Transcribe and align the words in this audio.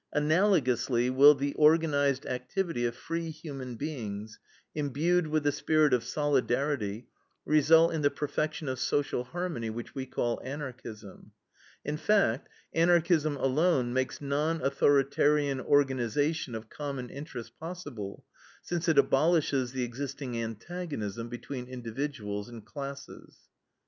Analogously 0.15 1.13
will 1.13 1.35
the 1.35 1.53
organized 1.53 2.25
activity 2.25 2.87
of 2.87 2.95
free 2.95 3.29
human 3.29 3.75
beings, 3.75 4.39
imbued 4.73 5.27
with 5.27 5.43
the 5.43 5.51
spirit 5.51 5.93
of 5.93 6.03
solidarity, 6.03 7.05
result 7.45 7.93
in 7.93 8.01
the 8.01 8.09
perfection 8.09 8.67
of 8.67 8.79
social 8.79 9.25
harmony, 9.25 9.69
which 9.69 9.93
we 9.93 10.07
call 10.07 10.41
Anarchism. 10.43 11.33
In 11.85 11.97
fact, 11.97 12.49
Anarchism 12.73 13.37
alone 13.37 13.93
makes 13.93 14.19
non 14.21 14.59
authoritarian 14.63 15.61
organization 15.61 16.55
of 16.55 16.67
common 16.67 17.11
interests 17.11 17.53
possible, 17.59 18.25
since 18.63 18.89
it 18.89 18.97
abolishes 18.97 19.71
the 19.71 19.83
existing 19.83 20.35
antagonism 20.35 21.29
between 21.29 21.67
individuals 21.67 22.49
and 22.49 22.65
classes. 22.65 23.37